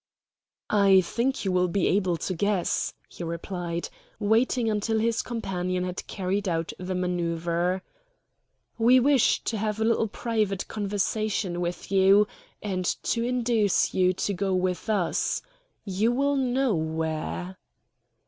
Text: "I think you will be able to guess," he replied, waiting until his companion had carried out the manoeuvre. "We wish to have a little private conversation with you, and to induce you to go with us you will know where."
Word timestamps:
"I 0.71 1.01
think 1.01 1.45
you 1.45 1.51
will 1.51 1.67
be 1.67 1.85
able 1.89 2.17
to 2.17 2.33
guess," 2.33 2.91
he 3.07 3.23
replied, 3.23 3.87
waiting 4.17 4.67
until 4.67 4.97
his 4.97 5.21
companion 5.21 5.83
had 5.83 6.07
carried 6.07 6.49
out 6.49 6.73
the 6.79 6.95
manoeuvre. 6.95 7.83
"We 8.79 8.99
wish 8.99 9.43
to 9.43 9.59
have 9.59 9.79
a 9.79 9.83
little 9.83 10.07
private 10.07 10.67
conversation 10.67 11.61
with 11.61 11.91
you, 11.91 12.27
and 12.63 12.83
to 13.13 13.23
induce 13.23 13.93
you 13.93 14.11
to 14.13 14.33
go 14.33 14.55
with 14.55 14.89
us 14.89 15.43
you 15.85 16.11
will 16.11 16.35
know 16.35 16.73
where." 16.73 17.59